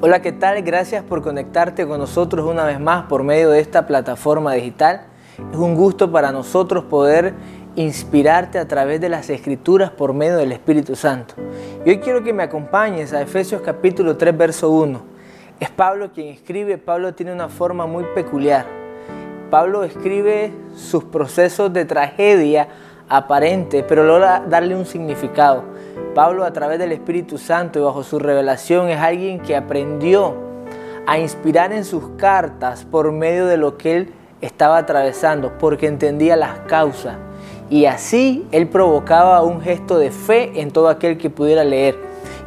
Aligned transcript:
Hola, 0.00 0.22
¿qué 0.22 0.30
tal? 0.30 0.62
Gracias 0.62 1.02
por 1.02 1.22
conectarte 1.22 1.84
con 1.84 1.98
nosotros 1.98 2.48
una 2.48 2.64
vez 2.64 2.78
más 2.78 3.06
por 3.06 3.24
medio 3.24 3.50
de 3.50 3.58
esta 3.58 3.88
plataforma 3.88 4.52
digital. 4.52 5.06
Es 5.50 5.58
un 5.58 5.74
gusto 5.74 6.12
para 6.12 6.30
nosotros 6.30 6.84
poder 6.84 7.34
inspirarte 7.74 8.60
a 8.60 8.68
través 8.68 9.00
de 9.00 9.08
las 9.08 9.28
escrituras 9.28 9.90
por 9.90 10.12
medio 10.12 10.36
del 10.36 10.52
Espíritu 10.52 10.94
Santo. 10.94 11.34
Y 11.84 11.90
hoy 11.90 11.98
quiero 11.98 12.22
que 12.22 12.32
me 12.32 12.44
acompañes 12.44 13.12
a 13.12 13.20
Efesios 13.20 13.60
capítulo 13.60 14.16
3, 14.16 14.38
verso 14.38 14.70
1. 14.70 15.02
Es 15.58 15.70
Pablo 15.70 16.12
quien 16.12 16.28
escribe, 16.28 16.78
Pablo 16.78 17.12
tiene 17.14 17.32
una 17.32 17.48
forma 17.48 17.88
muy 17.88 18.04
peculiar. 18.14 18.66
Pablo 19.50 19.82
escribe 19.82 20.52
sus 20.76 21.02
procesos 21.02 21.72
de 21.72 21.84
tragedia 21.84 22.68
aparente, 23.08 23.82
pero 23.82 24.04
logra 24.04 24.44
darle 24.48 24.76
un 24.76 24.86
significado. 24.86 25.64
Pablo 26.14 26.44
a 26.44 26.52
través 26.52 26.78
del 26.78 26.92
Espíritu 26.92 27.38
Santo 27.38 27.78
y 27.78 27.82
bajo 27.82 28.02
su 28.02 28.18
revelación 28.18 28.88
es 28.88 28.98
alguien 28.98 29.40
que 29.40 29.54
aprendió 29.54 30.34
a 31.06 31.18
inspirar 31.18 31.72
en 31.72 31.84
sus 31.84 32.08
cartas 32.16 32.84
por 32.84 33.12
medio 33.12 33.46
de 33.46 33.56
lo 33.56 33.78
que 33.78 33.96
él 33.96 34.12
estaba 34.40 34.78
atravesando, 34.78 35.56
porque 35.58 35.86
entendía 35.86 36.36
las 36.36 36.58
causas. 36.60 37.16
Y 37.70 37.86
así 37.86 38.46
él 38.52 38.68
provocaba 38.68 39.42
un 39.42 39.60
gesto 39.60 39.98
de 39.98 40.10
fe 40.10 40.60
en 40.60 40.70
todo 40.70 40.88
aquel 40.88 41.18
que 41.18 41.30
pudiera 41.30 41.64
leer. 41.64 41.98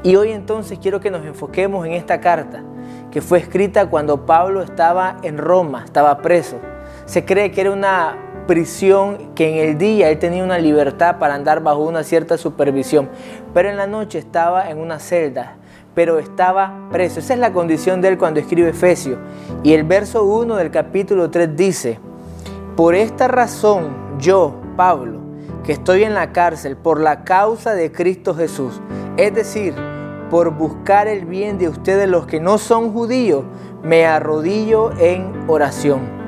Y 0.04 0.16
hoy 0.16 0.32
entonces 0.32 0.80
quiero 0.80 1.00
que 1.00 1.12
nos 1.12 1.26
enfoquemos 1.26 1.86
en 1.86 1.94
esta 1.94 2.20
carta, 2.20 2.64
que 3.12 3.22
fue 3.22 3.40
escrita 3.40 3.90
cuando 3.90 4.26
Pablo 4.26 4.62
estaba 4.62 5.18
en 5.24 5.38
Roma, 5.38 5.84
estaba 5.86 6.18
preso. 6.18 6.58
Se 7.06 7.26
cree 7.26 7.52
que 7.52 7.62
era 7.62 7.72
una 7.72 8.16
prisión 8.52 9.34
que 9.34 9.48
en 9.48 9.70
el 9.70 9.78
día 9.78 10.10
él 10.10 10.20
tenía 10.20 10.44
una 10.44 10.58
libertad 10.58 11.20
para 11.20 11.36
andar 11.36 11.64
bajo 11.64 11.84
una 11.84 12.04
cierta 12.04 12.38
supervisión, 12.38 13.08
pero 13.54 13.70
en 13.70 13.78
la 13.78 13.88
noche 13.88 14.20
estaba 14.20 14.70
en 14.70 14.78
una 14.78 15.00
celda, 15.00 15.56
pero 15.96 16.20
estaba 16.20 16.90
preso. 16.92 17.22
Esa 17.22 17.34
es 17.36 17.40
la 17.40 17.54
condición 17.54 18.02
de 18.02 18.10
él 18.10 18.18
cuando 18.18 18.42
escribe 18.42 18.68
Efesios. 18.68 19.18
Y 19.64 19.72
el 19.72 19.86
verso 19.86 20.26
1 20.26 20.58
del 20.58 20.70
capítulo 20.70 21.30
3 21.30 21.56
dice, 21.56 22.00
por 22.76 22.94
esta 22.94 23.30
razón 23.30 24.18
yo, 24.20 24.60
Pablo, 24.76 25.22
que 25.64 25.72
estoy 25.72 26.04
en 26.04 26.14
la 26.14 26.34
cárcel 26.34 26.76
por 26.76 27.00
la 27.00 27.24
causa 27.24 27.74
de 27.74 27.94
Cristo 27.94 28.36
Jesús, 28.36 28.82
es 29.16 29.34
decir, 29.34 29.74
por 30.30 30.54
buscar 30.54 31.08
el 31.08 31.24
bien 31.24 31.58
de 31.58 31.70
ustedes 31.70 32.10
los 32.10 32.26
que 32.26 32.42
no 32.42 32.58
son 32.58 32.92
judíos, 32.92 33.46
me 33.82 34.06
arrodillo 34.06 34.92
en 35.00 35.46
oración 35.48 36.21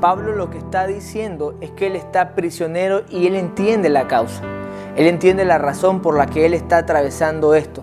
Pablo 0.00 0.32
lo 0.32 0.48
que 0.48 0.58
está 0.58 0.86
diciendo 0.86 1.54
es 1.60 1.70
que 1.72 1.88
él 1.88 1.96
está 1.96 2.34
prisionero 2.34 3.02
y 3.10 3.26
él 3.26 3.34
entiende 3.34 3.88
la 3.88 4.06
causa. 4.06 4.42
Él 4.96 5.06
entiende 5.06 5.44
la 5.44 5.58
razón 5.58 6.00
por 6.00 6.16
la 6.16 6.26
que 6.26 6.46
él 6.46 6.54
está 6.54 6.78
atravesando 6.78 7.54
esto. 7.54 7.82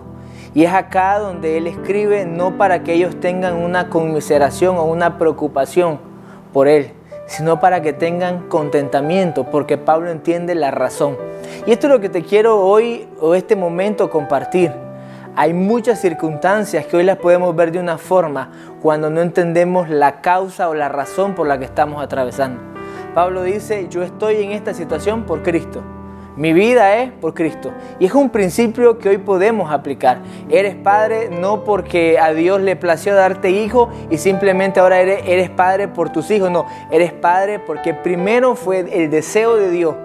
Y 0.54 0.64
es 0.64 0.72
acá 0.72 1.18
donde 1.18 1.58
él 1.58 1.66
escribe 1.66 2.24
no 2.24 2.56
para 2.56 2.82
que 2.82 2.94
ellos 2.94 3.20
tengan 3.20 3.54
una 3.54 3.90
conmiseración 3.90 4.76
o 4.76 4.84
una 4.84 5.18
preocupación 5.18 5.98
por 6.54 6.68
él, 6.68 6.92
sino 7.26 7.60
para 7.60 7.82
que 7.82 7.92
tengan 7.92 8.48
contentamiento, 8.48 9.44
porque 9.50 9.76
Pablo 9.76 10.10
entiende 10.10 10.54
la 10.54 10.70
razón. 10.70 11.18
Y 11.66 11.72
esto 11.72 11.88
es 11.88 11.92
lo 11.92 12.00
que 12.00 12.08
te 12.08 12.22
quiero 12.22 12.60
hoy 12.62 13.06
o 13.20 13.34
este 13.34 13.56
momento 13.56 14.08
compartir. 14.08 14.85
Hay 15.38 15.52
muchas 15.52 16.00
circunstancias 16.00 16.86
que 16.86 16.96
hoy 16.96 17.04
las 17.04 17.18
podemos 17.18 17.54
ver 17.54 17.70
de 17.70 17.78
una 17.78 17.98
forma 17.98 18.50
cuando 18.80 19.10
no 19.10 19.20
entendemos 19.20 19.90
la 19.90 20.22
causa 20.22 20.70
o 20.70 20.74
la 20.74 20.88
razón 20.88 21.34
por 21.34 21.46
la 21.46 21.58
que 21.58 21.66
estamos 21.66 22.02
atravesando. 22.02 22.58
Pablo 23.14 23.42
dice, 23.42 23.86
yo 23.90 24.02
estoy 24.02 24.36
en 24.36 24.52
esta 24.52 24.72
situación 24.72 25.24
por 25.24 25.42
Cristo. 25.42 25.82
Mi 26.36 26.54
vida 26.54 26.96
es 26.96 27.12
por 27.12 27.34
Cristo. 27.34 27.70
Y 27.98 28.06
es 28.06 28.14
un 28.14 28.30
principio 28.30 28.96
que 28.98 29.10
hoy 29.10 29.18
podemos 29.18 29.70
aplicar. 29.70 30.20
Eres 30.48 30.74
padre 30.74 31.28
no 31.28 31.64
porque 31.64 32.18
a 32.18 32.32
Dios 32.32 32.62
le 32.62 32.74
plació 32.74 33.14
darte 33.14 33.50
hijo 33.50 33.90
y 34.08 34.16
simplemente 34.16 34.80
ahora 34.80 35.00
eres, 35.00 35.20
eres 35.26 35.50
padre 35.50 35.86
por 35.86 36.08
tus 36.08 36.30
hijos. 36.30 36.50
No, 36.50 36.64
eres 36.90 37.12
padre 37.12 37.58
porque 37.58 37.92
primero 37.92 38.54
fue 38.54 38.86
el 38.90 39.10
deseo 39.10 39.56
de 39.56 39.70
Dios 39.70 39.96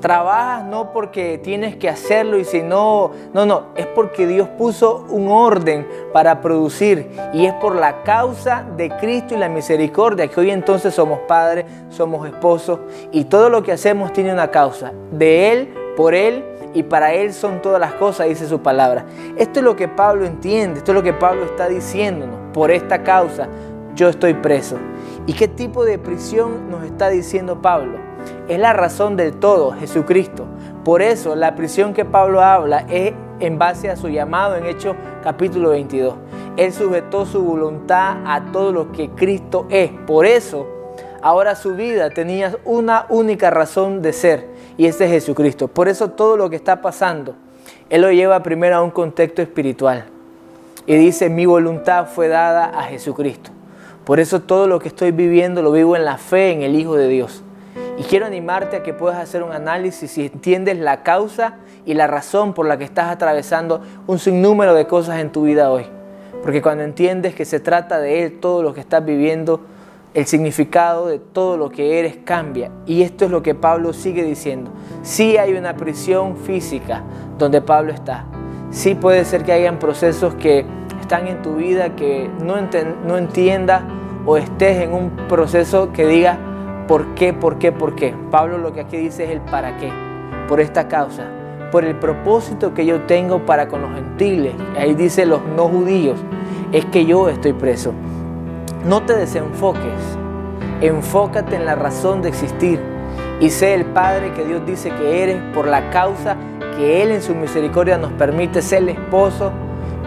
Trabajas 0.00 0.64
no 0.64 0.92
porque 0.92 1.38
tienes 1.38 1.76
que 1.76 1.88
hacerlo 1.88 2.38
y 2.38 2.44
si 2.44 2.62
no, 2.62 3.10
no, 3.34 3.44
no, 3.44 3.66
es 3.76 3.86
porque 3.86 4.26
Dios 4.26 4.48
puso 4.48 5.04
un 5.10 5.28
orden 5.28 5.86
para 6.12 6.40
producir 6.40 7.10
y 7.34 7.44
es 7.44 7.52
por 7.54 7.76
la 7.76 8.02
causa 8.02 8.64
de 8.76 8.88
Cristo 8.96 9.34
y 9.34 9.38
la 9.38 9.50
misericordia 9.50 10.26
que 10.28 10.40
hoy 10.40 10.50
entonces 10.50 10.94
somos 10.94 11.18
padres, 11.20 11.66
somos 11.90 12.26
esposos 12.26 12.80
y 13.12 13.24
todo 13.24 13.50
lo 13.50 13.62
que 13.62 13.72
hacemos 13.72 14.12
tiene 14.12 14.32
una 14.32 14.50
causa. 14.50 14.92
De 15.12 15.52
Él, 15.52 15.74
por 15.96 16.14
Él 16.14 16.46
y 16.72 16.82
para 16.82 17.12
Él 17.12 17.34
son 17.34 17.60
todas 17.60 17.78
las 17.78 17.92
cosas, 17.94 18.28
dice 18.28 18.46
su 18.46 18.60
palabra. 18.60 19.04
Esto 19.36 19.60
es 19.60 19.64
lo 19.64 19.76
que 19.76 19.86
Pablo 19.86 20.24
entiende, 20.24 20.78
esto 20.78 20.92
es 20.92 20.96
lo 20.96 21.02
que 21.02 21.12
Pablo 21.12 21.44
está 21.44 21.68
diciéndonos. 21.68 22.36
Por 22.54 22.70
esta 22.70 23.02
causa 23.02 23.48
yo 23.94 24.08
estoy 24.08 24.32
preso. 24.32 24.76
¿Y 25.26 25.34
qué 25.34 25.46
tipo 25.46 25.84
de 25.84 25.98
prisión 25.98 26.70
nos 26.70 26.84
está 26.84 27.10
diciendo 27.10 27.60
Pablo? 27.60 27.99
Es 28.48 28.58
la 28.58 28.72
razón 28.72 29.16
del 29.16 29.34
todo, 29.34 29.72
Jesucristo. 29.72 30.46
Por 30.84 31.02
eso 31.02 31.36
la 31.36 31.54
prisión 31.54 31.94
que 31.94 32.04
Pablo 32.04 32.40
habla 32.40 32.86
es 32.88 33.12
en 33.38 33.58
base 33.58 33.90
a 33.90 33.96
su 33.96 34.08
llamado 34.08 34.56
en 34.56 34.66
Hechos 34.66 34.96
capítulo 35.22 35.70
22. 35.70 36.14
Él 36.56 36.72
sujetó 36.72 37.26
su 37.26 37.42
voluntad 37.42 38.18
a 38.26 38.50
todo 38.52 38.72
lo 38.72 38.92
que 38.92 39.10
Cristo 39.10 39.66
es. 39.70 39.90
Por 40.06 40.26
eso 40.26 40.66
ahora 41.22 41.54
su 41.54 41.74
vida 41.74 42.10
tenía 42.10 42.56
una 42.64 43.06
única 43.08 43.50
razón 43.50 44.02
de 44.02 44.12
ser 44.12 44.48
y 44.76 44.86
ese 44.86 45.04
es 45.04 45.10
Jesucristo. 45.10 45.68
Por 45.68 45.88
eso 45.88 46.10
todo 46.10 46.36
lo 46.36 46.50
que 46.50 46.56
está 46.56 46.80
pasando, 46.80 47.34
Él 47.88 48.02
lo 48.02 48.10
lleva 48.10 48.42
primero 48.42 48.76
a 48.76 48.82
un 48.82 48.90
contexto 48.90 49.42
espiritual. 49.42 50.06
Y 50.86 50.96
dice, 50.96 51.28
mi 51.28 51.46
voluntad 51.46 52.06
fue 52.06 52.28
dada 52.28 52.66
a 52.66 52.84
Jesucristo. 52.84 53.50
Por 54.04 54.18
eso 54.18 54.40
todo 54.40 54.66
lo 54.66 54.80
que 54.80 54.88
estoy 54.88 55.12
viviendo 55.12 55.62
lo 55.62 55.72
vivo 55.72 55.94
en 55.94 56.04
la 56.04 56.16
fe 56.16 56.52
en 56.52 56.62
el 56.62 56.74
Hijo 56.74 56.96
de 56.96 57.08
Dios. 57.08 57.44
Y 58.00 58.02
quiero 58.04 58.24
animarte 58.24 58.76
a 58.76 58.82
que 58.82 58.94
puedas 58.94 59.18
hacer 59.18 59.42
un 59.42 59.52
análisis 59.52 60.12
si 60.12 60.24
entiendes 60.24 60.78
la 60.78 61.02
causa 61.02 61.58
y 61.84 61.92
la 61.92 62.06
razón 62.06 62.54
por 62.54 62.64
la 62.64 62.78
que 62.78 62.84
estás 62.84 63.10
atravesando 63.10 63.82
un 64.06 64.18
sinnúmero 64.18 64.74
de 64.74 64.86
cosas 64.86 65.20
en 65.20 65.30
tu 65.30 65.42
vida 65.42 65.70
hoy. 65.70 65.84
Porque 66.40 66.62
cuando 66.62 66.82
entiendes 66.82 67.34
que 67.34 67.44
se 67.44 67.60
trata 67.60 68.00
de 68.00 68.22
Él, 68.22 68.40
todo 68.40 68.62
lo 68.62 68.72
que 68.72 68.80
estás 68.80 69.04
viviendo, 69.04 69.60
el 70.14 70.24
significado 70.24 71.08
de 71.08 71.18
todo 71.18 71.58
lo 71.58 71.68
que 71.68 71.98
eres 71.98 72.16
cambia. 72.24 72.70
Y 72.86 73.02
esto 73.02 73.26
es 73.26 73.30
lo 73.30 73.42
que 73.42 73.54
Pablo 73.54 73.92
sigue 73.92 74.22
diciendo. 74.22 74.70
Sí 75.02 75.36
hay 75.36 75.52
una 75.52 75.76
prisión 75.76 76.38
física 76.38 77.02
donde 77.36 77.60
Pablo 77.60 77.92
está. 77.92 78.24
Sí 78.70 78.94
puede 78.94 79.26
ser 79.26 79.44
que 79.44 79.52
hayan 79.52 79.78
procesos 79.78 80.34
que 80.36 80.64
están 81.02 81.26
en 81.26 81.42
tu 81.42 81.56
vida 81.56 81.96
que 81.96 82.30
no, 82.42 82.56
entiendas 83.18 83.82
o 84.24 84.38
estés 84.38 84.78
en 84.84 84.94
un 84.94 85.10
proceso 85.28 85.92
que 85.92 86.06
diga, 86.06 86.38
¿Por 86.90 87.14
qué? 87.14 87.32
¿Por 87.32 87.58
qué? 87.58 87.70
¿Por 87.70 87.94
qué? 87.94 88.16
Pablo 88.32 88.58
lo 88.58 88.72
que 88.72 88.80
aquí 88.80 88.96
dice 88.96 89.22
es 89.22 89.30
el 89.30 89.40
para 89.42 89.76
qué. 89.76 89.92
Por 90.48 90.60
esta 90.60 90.88
causa. 90.88 91.22
Por 91.70 91.84
el 91.84 91.94
propósito 91.94 92.74
que 92.74 92.84
yo 92.84 93.02
tengo 93.02 93.46
para 93.46 93.68
con 93.68 93.82
los 93.82 93.94
gentiles. 93.94 94.54
Ahí 94.76 94.96
dice 94.96 95.24
los 95.24 95.40
no 95.56 95.68
judíos. 95.68 96.18
Es 96.72 96.84
que 96.86 97.06
yo 97.06 97.28
estoy 97.28 97.52
preso. 97.52 97.92
No 98.84 99.04
te 99.04 99.14
desenfoques. 99.14 100.18
Enfócate 100.80 101.54
en 101.54 101.64
la 101.64 101.76
razón 101.76 102.22
de 102.22 102.30
existir. 102.30 102.80
Y 103.38 103.50
sé 103.50 103.74
el 103.74 103.84
Padre 103.84 104.32
que 104.32 104.44
Dios 104.44 104.66
dice 104.66 104.90
que 104.90 105.22
eres 105.22 105.40
por 105.54 105.68
la 105.68 105.90
causa 105.90 106.36
que 106.76 107.04
Él 107.04 107.12
en 107.12 107.22
su 107.22 107.36
misericordia 107.36 107.98
nos 107.98 108.10
permite 108.14 108.62
ser 108.62 108.82
el 108.82 108.88
esposo 108.88 109.52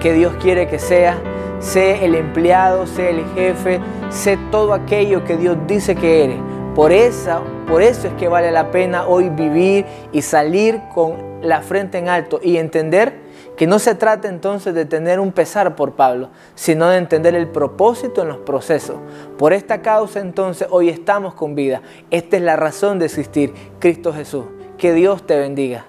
que 0.02 0.12
Dios 0.12 0.34
quiere 0.42 0.68
que 0.68 0.80
sea. 0.80 1.16
Sé 1.62 2.04
el 2.04 2.14
empleado, 2.14 2.88
sé 2.88 3.12
el 3.12 3.24
jefe, 3.36 3.80
sé 4.10 4.38
todo 4.52 4.74
aquello 4.74 5.24
que 5.24 5.38
Dios 5.38 5.56
dice 5.66 5.96
que 5.96 6.26
eres 6.26 6.53
por 6.76 6.92
eso, 6.92 7.44
por 7.68 7.82
eso 7.82 8.08
es 8.08 8.14
que 8.16 8.28
vale 8.28 8.52
la 8.52 8.72
pena 8.72 9.06
hoy 9.06 9.30
vivir 9.30 9.86
y 10.12 10.22
salir 10.22 10.82
con 10.94 11.40
la 11.42 11.62
frente 11.62 11.98
en 12.00 12.10
alto 12.10 12.40
y 12.42 12.58
entender 12.58 13.22
que 13.56 13.68
no 13.68 13.78
se 13.78 13.94
trata 13.94 14.28
entonces 14.28 14.74
de 14.74 14.86
tener 14.86 15.20
un 15.20 15.32
pesar 15.32 15.76
por 15.76 15.94
Pablo, 15.94 16.30
sino 16.56 16.90
de 16.90 16.98
entender 16.98 17.36
el 17.36 17.48
propósito 17.48 18.24
en 18.24 18.30
los 18.30 18.38
procesos. 18.38 18.96
Por 19.38 19.54
esta 19.54 19.82
causa 19.82 20.20
entonces 20.20 20.68
hoy 20.72 20.90
estamos 20.90 21.36
con 21.36 21.54
vida. 21.54 21.82
Esta 22.10 22.38
es 22.38 22.44
la 22.44 22.56
razón 22.56 22.98
de 22.98 23.06
existir, 23.06 23.54
Cristo 23.80 24.12
Jesús. 24.12 24.46
Que 24.78 24.94
Dios 24.94 25.28
te 25.28 25.38
bendiga. 25.38 25.86